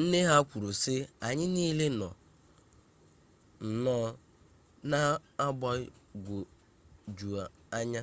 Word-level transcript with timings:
nne 0.00 0.18
ha 0.28 0.36
kwuru 0.48 0.70
sị 0.82 0.94
anyị 1.26 1.46
niile 1.54 1.86
nọ 1.98 2.08
nnọọ 3.70 4.08
na 4.90 4.98
mgbagwojuanya 5.46 8.02